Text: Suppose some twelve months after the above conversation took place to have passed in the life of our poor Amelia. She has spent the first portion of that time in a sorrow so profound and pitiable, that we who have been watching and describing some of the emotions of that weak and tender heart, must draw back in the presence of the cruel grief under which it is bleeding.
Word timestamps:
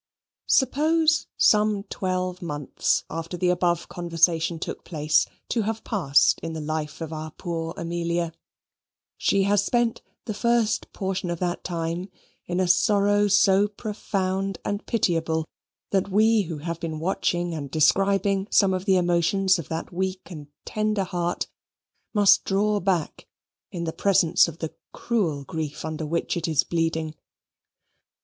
Suppose 0.47 1.27
some 1.37 1.83
twelve 1.83 2.41
months 2.41 3.03
after 3.07 3.37
the 3.37 3.49
above 3.49 3.87
conversation 3.87 4.57
took 4.57 4.83
place 4.83 5.27
to 5.49 5.61
have 5.61 5.83
passed 5.83 6.39
in 6.39 6.53
the 6.53 6.59
life 6.59 7.01
of 7.01 7.13
our 7.13 7.29
poor 7.29 7.75
Amelia. 7.77 8.33
She 9.15 9.43
has 9.43 9.63
spent 9.63 10.01
the 10.25 10.33
first 10.33 10.91
portion 10.91 11.29
of 11.29 11.37
that 11.37 11.63
time 11.63 12.09
in 12.47 12.59
a 12.59 12.67
sorrow 12.67 13.27
so 13.27 13.67
profound 13.67 14.57
and 14.65 14.83
pitiable, 14.87 15.45
that 15.91 16.09
we 16.09 16.41
who 16.49 16.57
have 16.57 16.79
been 16.79 16.99
watching 16.99 17.53
and 17.53 17.69
describing 17.69 18.47
some 18.49 18.73
of 18.73 18.85
the 18.85 18.97
emotions 18.97 19.59
of 19.59 19.69
that 19.69 19.93
weak 19.93 20.31
and 20.31 20.47
tender 20.65 21.03
heart, 21.03 21.45
must 22.11 22.43
draw 22.43 22.79
back 22.79 23.27
in 23.71 23.83
the 23.83 23.93
presence 23.93 24.47
of 24.47 24.57
the 24.57 24.73
cruel 24.93 25.43
grief 25.43 25.85
under 25.85 26.07
which 26.07 26.35
it 26.35 26.47
is 26.47 26.63
bleeding. 26.63 27.13